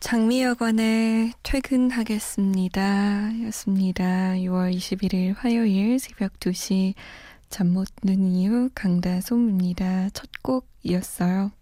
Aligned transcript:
장미여관에 0.00 1.32
퇴근하겠습니다. 1.44 3.40
였습니다. 3.46 4.32
6월 4.32 4.74
21일 4.74 5.36
화요일 5.36 6.00
새벽 6.00 6.40
2시 6.40 6.94
잠 7.50 7.68
못 7.68 7.86
드는 8.00 8.24
이유 8.26 8.68
강다솜입니다. 8.74 10.10
첫 10.10 10.28
곡이었어요. 10.42 11.52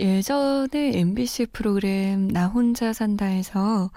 예전에 0.00 0.98
MBC 0.98 1.46
프로그램 1.52 2.26
나 2.26 2.48
혼자 2.48 2.92
산다에서 2.92 3.92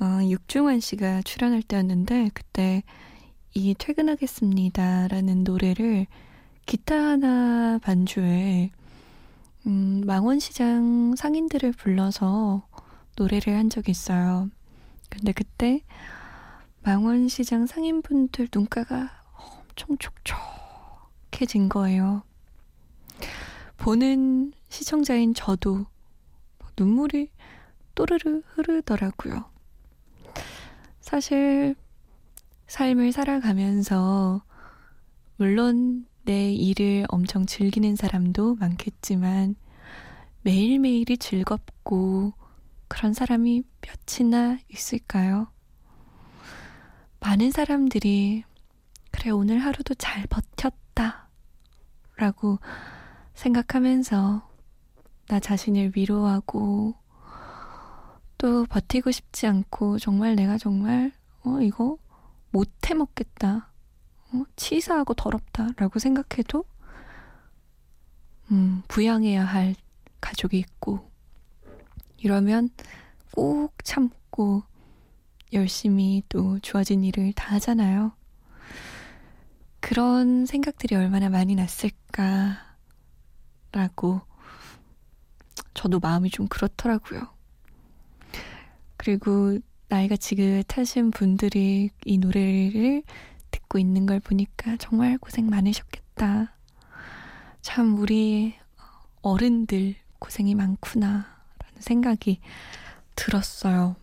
어, 0.00 0.20
육중환 0.22 0.80
씨가 0.80 1.22
출연할 1.22 1.62
때였는데 1.62 2.28
그때 2.34 2.82
이 3.54 3.74
퇴근하겠습니다라는 3.78 5.44
노래를 5.44 6.06
기타 6.66 6.94
하나 6.94 7.78
반주에 7.82 8.70
음, 9.66 10.02
망원시장 10.06 11.14
상인들을 11.16 11.72
불러서 11.72 12.66
노래를 13.16 13.56
한 13.56 13.70
적이 13.70 13.90
있어요. 13.92 14.50
근데 15.10 15.32
그때 15.32 15.82
망원시장 16.82 17.66
상인분들 17.66 18.48
눈가가 18.52 19.10
엄청 19.34 19.96
촉촉해진 21.30 21.68
거예요. 21.68 22.22
보는 23.76 24.52
시청자인 24.68 25.34
저도 25.34 25.86
눈물이 26.78 27.30
또르르 27.94 28.42
흐르더라고요. 28.54 29.44
사실 31.00 31.76
삶을 32.66 33.12
살아가면서 33.12 34.42
물론 35.36 36.06
내 36.24 36.52
일을 36.52 37.04
엄청 37.08 37.44
즐기는 37.46 37.96
사람도 37.96 38.54
많겠지만 38.56 39.56
매일매일이 40.42 41.18
즐겁고 41.18 42.32
그런 42.88 43.12
사람이 43.12 43.62
몇이나 43.82 44.58
있을까요? 44.68 45.48
많은 47.20 47.50
사람들이 47.50 48.44
그래 49.10 49.30
오늘 49.30 49.58
하루도 49.58 49.94
잘 49.94 50.26
버텼다 50.26 51.28
라고 52.16 52.58
생각하면서 53.34 54.48
나 55.28 55.40
자신을 55.40 55.92
위로하고 55.96 56.94
또 58.38 58.64
버티고 58.66 59.10
싶지 59.10 59.46
않고 59.46 59.98
정말 59.98 60.36
내가 60.36 60.58
정말 60.58 61.12
어 61.44 61.60
이거 61.60 61.98
못 62.50 62.70
해 62.88 62.94
먹겠다 62.94 63.70
어, 64.34 64.44
치사하고 64.56 65.14
더럽다라고 65.14 65.98
생각해도 65.98 66.64
음, 68.50 68.82
부양해야 68.88 69.44
할 69.44 69.74
가족이 70.20 70.58
있고 70.58 71.10
이러면 72.18 72.70
꼭 73.32 73.72
참고 73.84 74.62
열심히 75.52 76.22
또 76.28 76.58
좋아진 76.60 77.04
일을 77.04 77.32
다 77.32 77.54
하잖아요. 77.54 78.12
그런 79.80 80.46
생각들이 80.46 80.96
얼마나 80.96 81.28
많이 81.28 81.54
났을까라고 81.54 82.62
저도 85.74 86.00
마음이 86.00 86.30
좀 86.30 86.48
그렇더라고요. 86.48 87.28
그리고 88.96 89.58
나이가 89.88 90.16
지긋하신 90.16 91.10
분들이 91.10 91.90
이 92.04 92.18
노래를 92.18 93.02
듣고 93.74 93.78
있는 93.78 94.06
걸 94.06 94.20
보니까 94.20 94.76
정말 94.76 95.18
고생 95.18 95.50
많으셨겠다. 95.50 96.54
참, 97.60 97.98
우리 97.98 98.54
어른들 99.20 99.96
고생이 100.20 100.54
많구나. 100.54 101.26
라는 101.58 101.80
생각이 101.80 102.40
들었어요. 103.16 103.96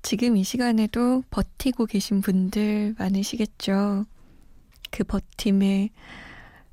지금 0.00 0.38
이 0.38 0.42
시간에도 0.44 1.22
버티고 1.30 1.84
계신 1.84 2.22
분들 2.22 2.94
많으시겠죠. 2.98 4.06
그 4.90 5.04
버팀에 5.04 5.90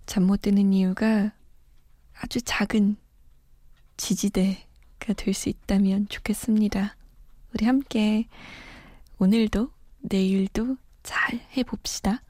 잠 0.05 0.23
못 0.23 0.41
드는 0.41 0.71
이유가 0.71 1.33
아주 2.13 2.41
작은 2.41 2.95
지지대가 3.97 5.13
될 5.17 5.33
수 5.33 5.49
있다면 5.49 6.07
좋겠습니다. 6.07 6.95
우리 7.53 7.65
함께 7.65 8.27
오늘도 9.19 9.76
내일도 10.01 10.77
잘 11.03 11.39
해봅시다. 11.55 12.21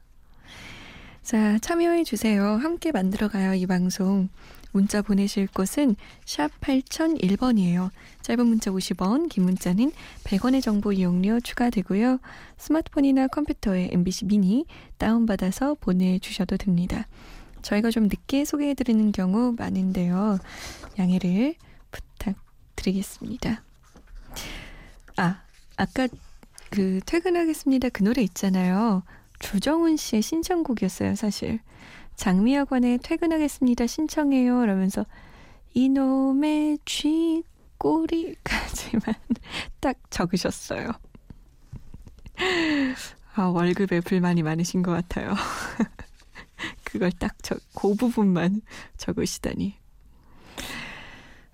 자, 1.22 1.58
참여해주세요. 1.58 2.42
함께 2.42 2.90
만들어가요, 2.90 3.54
이 3.54 3.66
방송. 3.66 4.28
문자 4.72 5.02
보내실 5.02 5.46
곳은 5.48 5.96
샵 6.24 6.50
8001번이에요. 6.60 7.90
짧은 8.22 8.46
문자 8.46 8.70
50원, 8.70 9.28
긴 9.28 9.44
문자는 9.44 9.92
100원의 10.24 10.62
정보 10.62 10.92
이용료 10.92 11.40
추가되고요. 11.40 12.18
스마트폰이나 12.58 13.28
컴퓨터에 13.28 13.90
MBC 13.92 14.26
미니 14.26 14.66
다운받아서 14.98 15.74
보내주셔도 15.74 16.56
됩니다. 16.56 17.06
저희가 17.62 17.90
좀 17.90 18.04
늦게 18.04 18.44
소개해드리는 18.44 19.12
경우 19.12 19.54
많은데요. 19.58 20.38
양해를 20.98 21.54
부탁드리겠습니다. 21.90 23.62
아, 25.16 25.42
아까 25.76 26.08
그 26.70 27.00
퇴근하겠습니다. 27.06 27.88
그 27.90 28.02
노래 28.02 28.22
있잖아요. 28.22 29.02
조정훈 29.38 29.96
씨의 29.96 30.22
신청곡이었어요, 30.22 31.14
사실. 31.14 31.60
장미여관에 32.16 32.98
퇴근하겠습니다. 33.02 33.86
신청해요. 33.86 34.66
라면서 34.66 35.06
이놈의 35.74 36.78
쥐꼬리까지만 36.84 37.44
딱 39.80 39.96
적으셨어요. 40.10 40.90
아, 43.34 43.42
월급에 43.44 44.00
불만이 44.00 44.42
많으신 44.42 44.82
것 44.82 44.90
같아요. 44.90 45.34
그걸 46.82 47.12
딱 47.12 47.36
저, 47.42 47.56
그 47.74 47.94
부분만 47.94 48.62
적으시다니. 48.96 49.76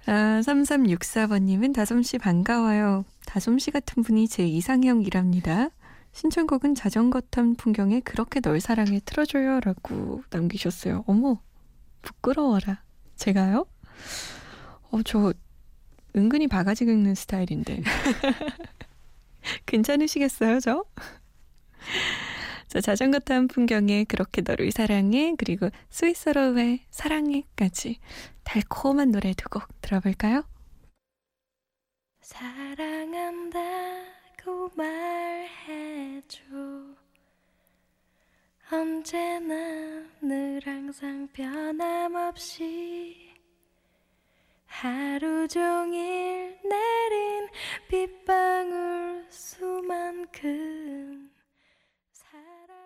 아, 0.07 0.41
3364번님은 0.45 1.75
다솜씨 1.75 2.19
반가워요. 2.19 3.05
다솜씨 3.27 3.71
같은 3.71 4.03
분이 4.03 4.29
제 4.29 4.47
이상형이랍니다. 4.47 5.71
신청곡은 6.13 6.75
자전거 6.75 7.21
탄 7.23 7.55
풍경에 7.55 8.01
그렇게 8.01 8.41
널 8.41 8.61
사랑해 8.61 9.01
틀어줘요. 9.05 9.61
라고 9.61 10.23
남기셨어요. 10.31 11.05
어머, 11.07 11.41
부끄러워라. 12.03 12.83
제가요? 13.17 13.67
어, 14.91 15.03
저 15.03 15.33
은근히 16.15 16.47
바가지 16.49 16.85
긁는 16.85 17.15
스타일인데. 17.15 17.83
괜찮으시겠어요, 19.67 20.61
저? 20.61 20.85
자, 22.75 22.81
자전거 22.81 23.19
탄 23.21 23.47
풍경에 23.49 24.05
그렇게 24.05 24.43
너를 24.43 24.71
사랑해 24.73 25.35
그리고 25.39 25.71
스위스로의 25.91 26.81
사랑해까지 26.91 28.01
달콤한 28.43 29.13
노래 29.13 29.33
두 29.35 29.49
곡 29.49 29.63
들어볼까요? 29.81 30.43
사랑한다고 32.21 33.61
말해줘 34.75 36.39
언제나 38.73 39.55
늘 40.21 40.61
항상 40.65 41.29
변함없이 41.33 43.33
하루 44.67 45.47
종일 45.47 46.59
내린 46.65 47.49
빗방울 47.89 49.27
수만큼 49.29 51.31
중에 52.35 52.84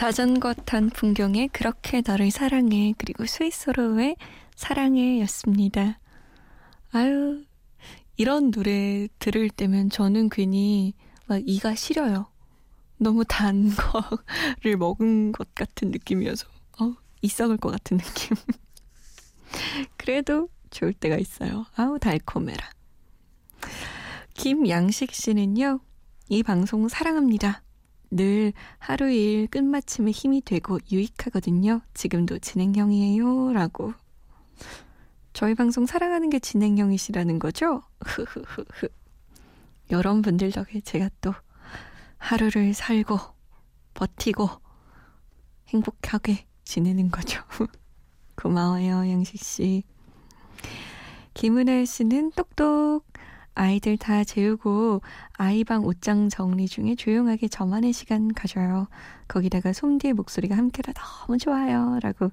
자전거 0.00 0.54
탄 0.54 0.88
풍경에 0.88 1.48
그렇게 1.48 2.00
너를 2.00 2.30
사랑해 2.30 2.94
그리고 2.96 3.26
스위스로의 3.26 4.16
사랑해 4.56 5.20
였습니다. 5.20 6.00
아유 6.90 7.44
이런 8.16 8.50
노래 8.50 9.08
들을 9.18 9.50
때면 9.50 9.90
저는 9.90 10.30
괜히 10.30 10.94
막 11.26 11.42
이가 11.44 11.74
시려요. 11.74 12.28
너무 12.96 13.26
단 13.28 13.68
거를 13.76 14.78
먹은 14.78 15.32
것 15.32 15.54
같은 15.54 15.90
느낌이어서 15.90 16.48
어, 16.80 16.94
이 17.20 17.28
썩을 17.28 17.58
것 17.58 17.70
같은 17.70 17.98
느낌. 17.98 18.38
그래도 19.98 20.48
좋을 20.70 20.94
때가 20.94 21.18
있어요. 21.18 21.66
아우 21.76 21.98
달콤해라. 21.98 22.70
김양식 24.32 25.12
씨는요. 25.12 25.80
이 26.30 26.42
방송 26.42 26.88
사랑합니다. 26.88 27.62
늘 28.10 28.52
하루 28.78 29.10
일 29.10 29.46
끝마침에 29.46 30.10
힘이 30.10 30.40
되고 30.40 30.78
유익하거든요. 30.90 31.80
지금도 31.94 32.38
진행형이에요. 32.38 33.52
라고. 33.52 33.94
저희 35.32 35.54
방송 35.54 35.86
사랑하는 35.86 36.28
게 36.28 36.38
진행형이시라는 36.38 37.38
거죠? 37.38 37.82
흐흐흐흐. 38.00 38.88
여러분들 39.90 40.50
덕에 40.52 40.80
제가 40.80 41.08
또 41.20 41.32
하루를 42.18 42.74
살고 42.74 43.18
버티고 43.94 44.48
행복하게 45.68 46.46
지내는 46.64 47.10
거죠. 47.10 47.42
고마워요, 48.36 49.10
양식 49.10 49.42
씨. 49.42 49.84
김은혜 51.34 51.84
씨는 51.84 52.32
똑똑 52.32 53.09
아이들 53.60 53.98
다 53.98 54.24
재우고 54.24 55.02
아이방 55.34 55.84
옷장 55.84 56.30
정리 56.30 56.66
중에 56.66 56.94
조용하게 56.94 57.48
저만의 57.48 57.92
시간 57.92 58.32
가져요. 58.32 58.88
거기다가 59.28 59.74
솜디의 59.74 60.14
목소리가 60.14 60.56
함께라 60.56 60.94
너무 60.94 61.36
좋아요. 61.36 61.98
라고 62.00 62.30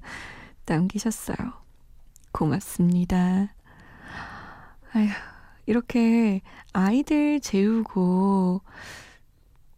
남기셨어요. 0.65 1.35
고맙습니다. 2.31 3.53
아휴, 4.93 5.09
이렇게 5.65 6.39
아이들 6.71 7.41
재우고 7.41 8.61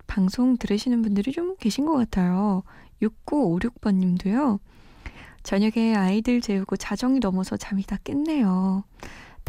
방송 0.06 0.56
들으시는 0.56 1.02
분들이 1.02 1.32
좀 1.32 1.56
계신 1.58 1.88
것 1.88 1.94
같아요. 1.94 2.62
6956번 3.02 3.96
님도요. 3.96 4.60
저녁에 5.42 5.96
아이들 5.96 6.42
재우고 6.42 6.78
자정이 6.78 7.18
넘어서 7.20 7.58
잠이 7.58 7.82
다 7.88 7.98
깼네요. 8.04 8.84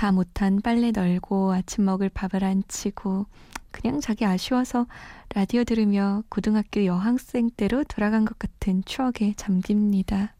다 0.00 0.12
못한 0.12 0.62
빨래 0.62 0.92
널고 0.92 1.52
아침 1.52 1.84
먹을 1.84 2.08
밥을 2.08 2.42
안 2.42 2.62
치고 2.68 3.26
그냥 3.70 4.00
자기 4.00 4.24
아쉬워서 4.24 4.86
라디오 5.34 5.62
들으며 5.62 6.22
고등학교 6.30 6.86
여학생 6.86 7.50
때로 7.50 7.84
돌아간 7.84 8.24
것 8.24 8.38
같은 8.38 8.82
추억에 8.86 9.34
잠깁니다. 9.36 10.34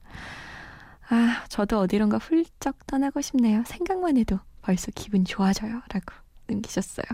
아, 1.11 1.45
저도 1.51 1.79
어디론가 1.79 2.17
훌쩍 2.17 2.87
떠나고 2.87 3.21
싶네요. 3.21 3.63
생각만 3.67 4.17
해도 4.17 4.39
벌써 4.63 4.91
기분 4.95 5.27
좋아져요. 5.27 5.83
라고 5.91 6.15
남기셨어요. 6.47 7.05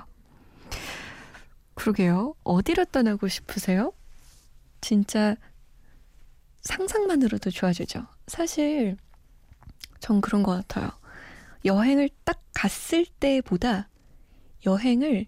그러게요. 1.75 2.37
어디로 2.45 2.85
떠나고 2.85 3.27
싶으세요? 3.27 3.93
진짜 4.81 5.35
상상만으로도 6.63 7.51
좋아지죠. 7.51 8.07
사실 8.29 8.97
전 9.99 10.21
그런 10.21 10.45
것 10.45 10.53
같아요. 10.53 10.93
여행을 11.67 12.09
딱 12.25 12.41
갔을 12.55 13.05
때보다 13.05 13.89
여행을 14.65 15.27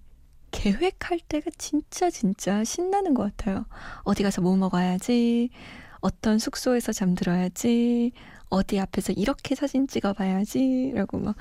계획할 0.50 1.20
때가 1.28 1.50
진짜 1.58 2.10
진짜 2.10 2.64
신나는 2.64 3.12
것 3.14 3.24
같아요. 3.24 3.66
어디 4.04 4.22
가서 4.22 4.40
뭐 4.40 4.56
먹어야지, 4.56 5.50
어떤 6.00 6.38
숙소에서 6.38 6.92
잠들어야지, 6.92 8.12
어디 8.48 8.80
앞에서 8.80 9.12
이렇게 9.12 9.54
사진 9.54 9.86
찍어봐야지, 9.86 10.92
라고 10.94 11.18
막 11.18 11.36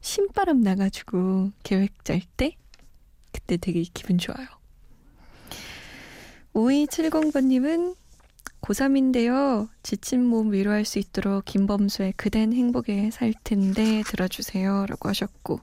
신바람 0.00 0.62
나가지고 0.62 1.52
계획 1.62 2.04
짤 2.04 2.20
때, 2.36 2.56
그때 3.32 3.56
되게 3.58 3.82
기분 3.94 4.18
좋아요. 4.18 4.48
5270번님은 6.54 7.94
고3인데요. 8.60 9.68
지친 9.82 10.24
몸 10.26 10.52
위로할 10.52 10.84
수 10.84 10.98
있도록 10.98 11.44
김범수의 11.44 12.14
그댄 12.16 12.52
행복에 12.52 13.10
살 13.10 13.32
텐데 13.44 14.02
들어주세요. 14.06 14.86
라고 14.86 15.08
하셨고, 15.08 15.60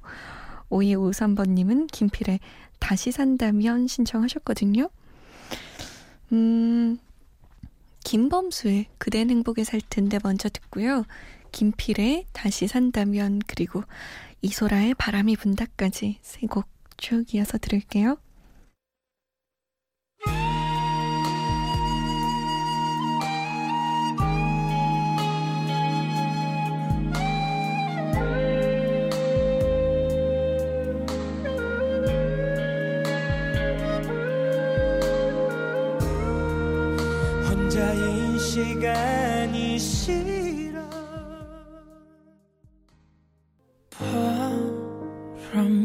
5253번님은 0.69 1.87
김필의 1.91 2.39
다시 2.79 3.11
산다면 3.11 3.87
신청하셨거든요. 3.87 4.89
음, 6.33 6.97
김범수의 8.03 8.87
그댄 8.97 9.29
행복에 9.29 9.63
살 9.63 9.81
텐데 9.81 10.19
먼저 10.23 10.49
듣고요. 10.49 11.05
김필의 11.51 12.25
다시 12.33 12.67
산다면 12.67 13.39
그리고 13.47 13.83
이소라의 14.41 14.93
바람이 14.95 15.35
분다까지 15.37 16.19
세 16.21 16.47
곡 16.47 16.75
쭉 16.97 17.33
이어서 17.35 17.57
들을게요. 17.57 18.17
바 45.55 45.84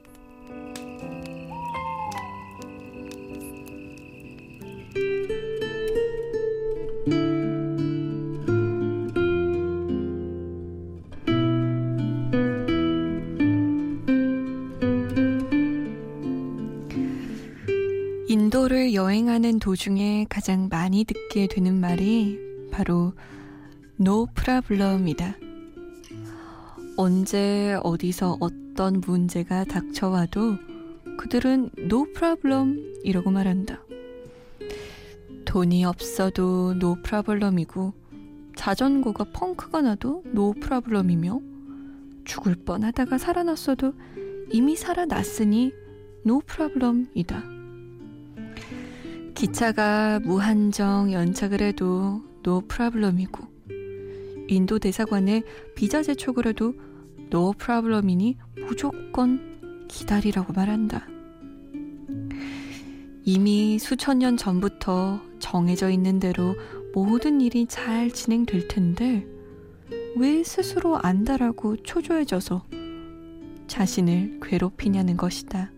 여행하는 18.93 19.59
도중에 19.59 20.25
가장 20.29 20.67
많이 20.69 21.03
듣게 21.03 21.47
되는 21.47 21.79
말이 21.79 22.39
바로 22.71 23.13
no 23.99 24.27
problem이다. 24.35 25.35
언제 26.97 27.77
어디서 27.83 28.37
어떤 28.39 29.01
문제가 29.01 29.63
닥쳐와도 29.63 30.57
그들은 31.17 31.69
no 31.77 32.05
problem 32.13 32.93
이라고 33.03 33.31
말한다. 33.31 33.81
돈이 35.45 35.85
없어도 35.85 36.73
no 36.75 36.95
problem이고 37.01 37.93
자전거가 38.55 39.25
펑크가 39.33 39.81
나도 39.81 40.23
no 40.27 40.53
problem이며 40.53 41.39
죽을 42.25 42.55
뻔하다가 42.55 43.17
살아났어도 43.17 43.93
이미 44.51 44.75
살아났으니 44.75 45.73
no 46.23 46.41
problem이다. 46.41 47.60
기차가 49.41 50.19
무한정 50.19 51.11
연착을 51.11 51.63
해도 51.63 52.21
no 52.43 52.61
problem이고 52.67 53.39
인도 54.47 54.77
대사관에 54.77 55.41
비자 55.75 56.03
재촉을 56.03 56.45
해도 56.45 56.75
no 57.31 57.51
problem이니 57.53 58.37
무조건 58.67 59.87
기다리라고 59.87 60.53
말한다. 60.53 61.07
이미 63.23 63.79
수천 63.79 64.19
년 64.19 64.37
전부터 64.37 65.19
정해져 65.39 65.89
있는 65.89 66.19
대로 66.19 66.55
모든 66.93 67.41
일이 67.41 67.65
잘 67.65 68.11
진행될 68.11 68.67
텐데 68.67 69.25
왜 70.17 70.43
스스로 70.43 70.99
안다라고 70.99 71.77
초조해져서 71.77 72.63
자신을 73.65 74.39
괴롭히냐는 74.43 75.17
것이다. 75.17 75.71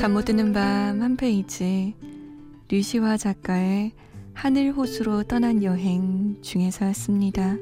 잠 0.00 0.14
못 0.14 0.24
드는 0.24 0.54
밤 0.54 1.02
한 1.02 1.14
페이지 1.14 1.94
류시화 2.70 3.18
작가의 3.18 3.92
하늘 4.32 4.72
호수로 4.72 5.24
떠난 5.24 5.62
여행 5.62 6.40
중에서였습니다. 6.40 7.56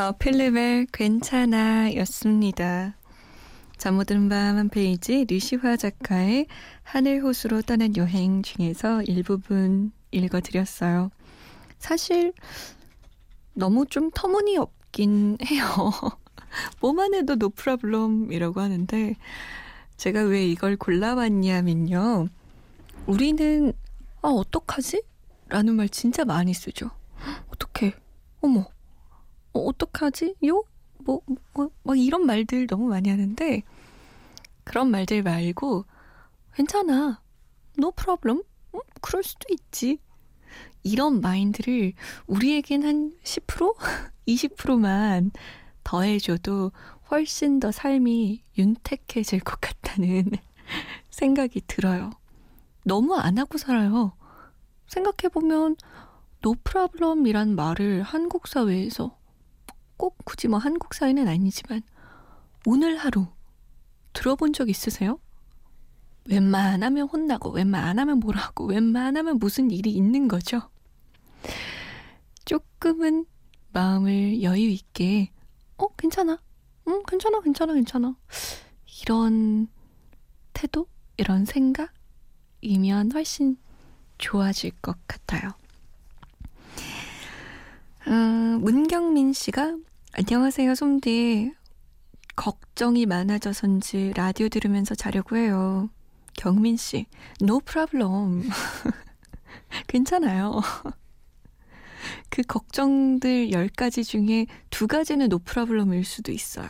더 0.00 0.12
필름의 0.12 0.86
괜찮아 0.92 1.94
였습니다. 1.96 2.96
잠 3.76 3.96
못 3.96 4.04
드는 4.04 4.30
밤 4.30 4.56
한 4.56 4.70
페이지 4.70 5.26
류시화 5.28 5.76
작가의 5.76 6.46
하늘 6.82 7.22
호수로 7.22 7.60
떠난 7.60 7.94
여행 7.98 8.40
중에서 8.42 9.02
일부분 9.02 9.92
읽어드렸어요. 10.10 11.10
사실 11.78 12.32
너무 13.52 13.84
좀 13.84 14.10
터무니없긴 14.14 15.36
해요. 15.44 15.66
뭐만 16.80 17.12
해도 17.12 17.36
no 17.36 17.50
problem이라고 17.50 18.58
하는데 18.58 19.16
제가 19.98 20.22
왜 20.22 20.46
이걸 20.46 20.78
골라왔냐면요. 20.78 22.28
우리는 23.06 23.74
아 24.22 24.28
어떡하지? 24.28 25.02
라는 25.50 25.76
말 25.76 25.90
진짜 25.90 26.24
많이 26.24 26.54
쓰죠. 26.54 26.90
어떡해. 27.50 27.92
어머. 28.40 28.66
어, 29.52 29.60
어떡하지? 29.60 30.36
요? 30.46 30.64
뭐, 30.98 31.22
뭐, 31.54 31.70
막 31.82 31.98
이런 31.98 32.26
말들 32.26 32.66
너무 32.66 32.88
많이 32.88 33.08
하는데, 33.08 33.62
그런 34.64 34.90
말들 34.90 35.22
말고, 35.22 35.84
괜찮아. 36.54 37.22
no 37.78 37.90
problem. 37.92 38.42
음, 38.74 38.80
그럴 39.00 39.22
수도 39.22 39.46
있지. 39.50 39.98
이런 40.82 41.20
마인드를 41.20 41.92
우리에겐 42.26 42.84
한 42.84 43.12
10%? 43.22 43.76
20%만 44.26 45.30
더해줘도 45.82 46.72
훨씬 47.10 47.58
더 47.60 47.72
삶이 47.72 48.44
윤택해질 48.56 49.40
것 49.40 49.60
같다는 49.60 50.30
생각이 51.10 51.62
들어요. 51.66 52.10
너무 52.84 53.16
안 53.16 53.38
하고 53.38 53.58
살아요. 53.58 54.12
생각해보면, 54.86 55.76
problem이란 56.64 57.54
말을 57.54 58.02
한국 58.02 58.46
사회에서 58.48 59.19
꼭 60.00 60.16
굳이 60.24 60.48
뭐 60.48 60.58
한국 60.58 60.94
사회는 60.94 61.28
아니지만 61.28 61.82
오늘 62.64 62.96
하루 62.96 63.26
들어본 64.14 64.54
적 64.54 64.70
있으세요? 64.70 65.20
웬만하면 66.24 67.06
혼나고 67.06 67.50
웬만하면 67.50 68.18
뭐라고 68.18 68.64
웬만하면 68.64 69.38
무슨 69.38 69.70
일이 69.70 69.90
있는 69.90 70.26
거죠. 70.26 70.62
조금은 72.46 73.26
마음을 73.74 74.42
여유 74.42 74.70
있게 74.70 75.32
어 75.76 75.88
괜찮아 75.88 76.38
응 76.88 77.02
괜찮아 77.06 77.40
괜찮아 77.40 77.74
괜찮아 77.74 78.16
이런 79.02 79.68
태도 80.54 80.86
이런 81.18 81.44
생각이면 81.44 83.12
훨씬 83.12 83.58
좋아질 84.16 84.70
것 84.80 84.96
같아요. 85.06 85.52
음, 88.06 88.60
문경민 88.62 89.34
씨가 89.34 89.76
안녕하세요, 90.22 90.74
솜디. 90.74 91.54
걱정이 92.36 93.06
많아져서인지 93.06 94.12
라디오 94.14 94.50
들으면서 94.50 94.94
자려고 94.94 95.38
해요. 95.38 95.88
경민 96.34 96.76
씨, 96.76 97.06
no 97.40 97.58
problem. 97.60 98.46
괜찮아요. 99.88 100.60
그 102.28 102.42
걱정들 102.42 103.48
10가지 103.48 104.04
중에 104.06 104.44
두 104.68 104.86
가지는 104.86 105.32
no 105.32 105.38
problem일 105.38 106.04
수도 106.04 106.32
있어요. 106.32 106.68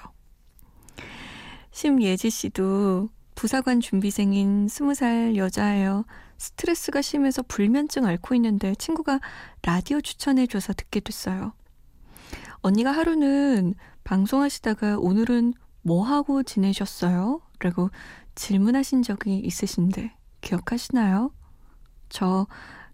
심예지 1.73 2.31
씨도 2.31 3.09
부사관 3.35 3.81
준비생인 3.81 4.69
20살 4.69 5.35
여자예요. 5.35 6.05
스트레스가 6.39 7.03
심해서 7.03 7.43
불면증 7.43 8.07
앓고 8.07 8.37
있는데 8.37 8.77
친구가 8.77 9.19
라디오 9.63 10.01
추천해줘서 10.01 10.73
듣게 10.73 11.01
됐어요. 11.01 11.53
언니가 12.63 12.93
하루는 12.93 13.75
방송하시다가 14.05 14.99
오늘은 14.99 15.55
뭐 15.83 16.05
하고 16.05 16.43
지내셨어요? 16.43 17.41
라고 17.61 17.91
질문하신 18.35 19.03
적이 19.03 19.39
있으신데 19.39 20.15
기억하시나요? 20.41 21.33
저 22.09 22.47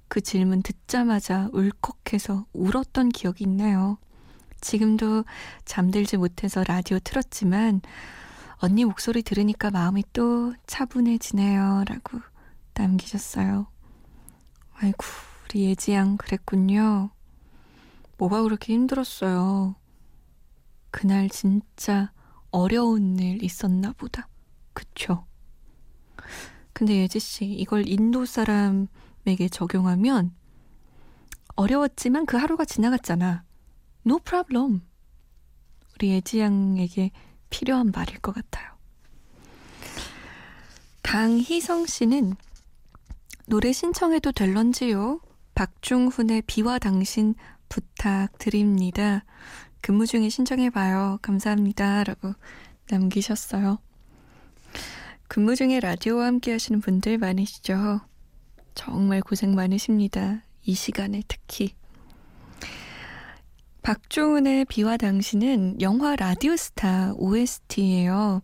그 0.08 0.20
질문 0.20 0.62
듣자마자 0.62 1.48
울컥해서 1.52 2.46
울었던 2.52 3.08
기억이 3.10 3.44
있네요. 3.44 3.98
지금도 4.60 5.24
잠들지 5.64 6.16
못해서 6.16 6.64
라디오 6.64 6.98
틀었지만 6.98 7.80
언니 8.56 8.84
목소리 8.84 9.22
들으니까 9.22 9.70
마음이 9.70 10.04
또 10.12 10.54
차분해지네요. 10.66 11.84
라고 11.88 12.20
남기셨어요. 12.74 13.66
아이고, 14.74 15.04
우리 15.44 15.64
예지양 15.66 16.16
그랬군요. 16.16 17.10
뭐가 18.18 18.42
그렇게 18.42 18.72
힘들었어요. 18.72 19.76
그날 20.90 21.28
진짜 21.28 22.12
어려운 22.50 23.18
일 23.18 23.42
있었나 23.42 23.92
보다. 23.92 24.28
그쵸? 24.72 25.26
근데 26.72 26.96
예지씨, 26.96 27.46
이걸 27.46 27.88
인도 27.88 28.26
사람에게 28.26 29.48
적용하면 29.50 30.34
어려웠지만 31.54 32.26
그 32.26 32.36
하루가 32.36 32.64
지나갔잖아. 32.64 33.44
No 34.06 34.18
problem. 34.18 34.82
우리 35.94 36.10
예지 36.10 36.40
양에게 36.40 37.10
필요한 37.50 37.90
말일 37.94 38.18
것 38.20 38.34
같아요. 38.34 38.76
강희성 41.02 41.86
씨는 41.86 42.34
노래 43.46 43.72
신청해도 43.72 44.32
될런지요? 44.32 45.20
박중훈의 45.54 46.42
비와 46.42 46.78
당신 46.78 47.34
부탁드립니다. 47.68 49.24
근무 49.80 50.06
중에 50.06 50.28
신청해봐요. 50.28 51.18
감사합니다. 51.22 52.04
라고 52.04 52.34
남기셨어요. 52.90 53.78
근무 55.28 55.56
중에 55.56 55.80
라디오와 55.80 56.26
함께 56.26 56.52
하시는 56.52 56.80
분들 56.80 57.18
많으시죠? 57.18 58.00
정말 58.74 59.20
고생 59.20 59.54
많으십니다. 59.54 60.44
이 60.64 60.74
시간에 60.74 61.22
특히. 61.26 61.74
박종훈의 63.82 64.64
비와 64.64 64.96
당신은 64.96 65.80
영화 65.80 66.16
라디오스타 66.16 67.12
OST예요. 67.16 68.42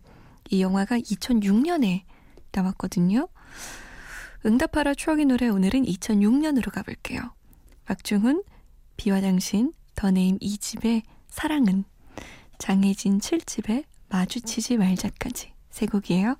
이 0.49 0.61
영화가 0.61 0.99
2006년에 0.99 2.03
나왔거든요. 2.53 3.27
응답하라 4.45 4.93
추억의 4.93 5.25
노래 5.25 5.49
오늘은 5.49 5.83
2006년으로 5.83 6.71
가볼게요. 6.71 7.33
박중훈, 7.85 8.43
비와 9.03 9.19
당신, 9.19 9.73
더네임 9.95 10.39
2집의 10.39 11.01
사랑은, 11.27 11.83
장혜진 12.57 13.19
7집의 13.19 13.83
마주치지 14.07 14.77
말자까지 14.77 15.51
세 15.69 15.85
곡이에요. 15.87 16.37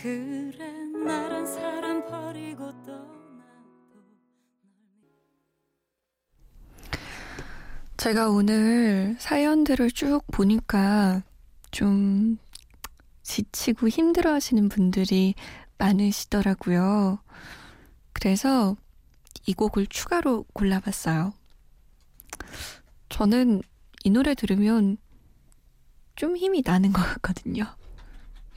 그래 0.00 0.72
나란 1.04 1.44
사람 1.44 2.06
버리고 2.06 2.70
떠나도 2.84 3.08
제가 7.96 8.30
오늘 8.30 9.16
사연들을 9.18 9.90
쭉 9.90 10.22
보니까 10.30 11.22
좀 11.72 12.38
지치고 13.22 13.88
힘들어 13.88 14.32
하시는 14.34 14.68
분들이 14.68 15.34
많으시더라고요. 15.78 17.18
그래서 18.12 18.76
이 19.46 19.54
곡을 19.54 19.88
추가로 19.88 20.44
골라봤어요. 20.52 21.32
저는 23.08 23.62
이 24.04 24.10
노래 24.10 24.34
들으면 24.36 24.96
좀 26.14 26.36
힘이 26.36 26.62
나는 26.64 26.92
것 26.92 27.02
같거든요. 27.02 27.77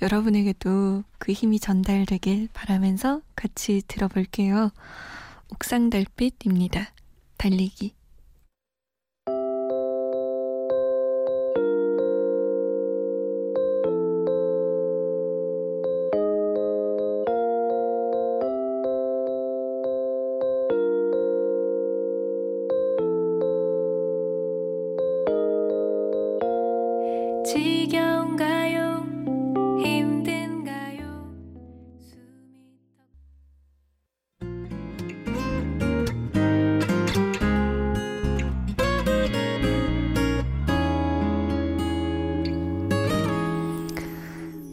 여러분에게도 0.02 1.04
그 1.20 1.32
힘이 1.32 1.60
전달되길 1.60 2.50
바라면서 2.54 3.22
같이 3.36 3.84
들어볼게요. 3.88 4.72
옥상 5.54 5.90
달빛입니다. 5.90 6.92
달리기. 7.38 7.94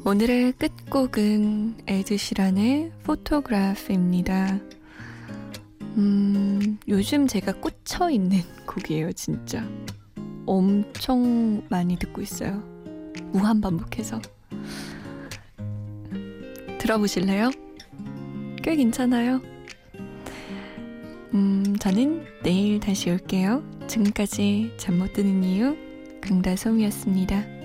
오늘의 0.08 0.52
끝곡은 0.52 1.82
에드시란의 1.86 2.92
포토그래프입니다. 3.04 4.58
음, 5.98 6.78
요즘 6.88 7.26
제가 7.26 7.52
꽂혀 7.52 8.08
있는 8.08 8.38
곡이에요, 8.64 9.12
진짜. 9.12 9.68
엄청 10.46 11.62
많이 11.68 11.98
듣고 11.98 12.22
있어요. 12.22 12.62
무한 13.32 13.60
반복해서. 13.60 14.18
들어보실래요? 16.78 17.50
꽤 18.62 18.76
괜찮아요. 18.76 19.42
음, 21.34 21.76
저는 21.78 22.24
내일 22.42 22.80
다시 22.80 23.10
올게요. 23.10 23.62
지금까지 23.86 24.72
잠 24.78 24.96
못 24.98 25.12
드는 25.12 25.44
이유 25.44 25.76
강다솜이었습니다. 26.22 27.57